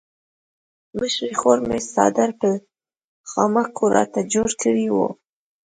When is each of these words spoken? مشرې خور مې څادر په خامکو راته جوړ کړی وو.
مشرې 0.97 1.33
خور 1.39 1.57
مې 1.67 1.79
څادر 1.93 2.29
په 2.41 2.49
خامکو 3.29 3.85
راته 3.97 4.21
جوړ 4.33 4.49
کړی 4.63 4.87
وو. 4.95 5.07